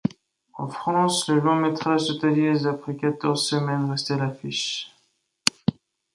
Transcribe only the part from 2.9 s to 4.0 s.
quatorze semaines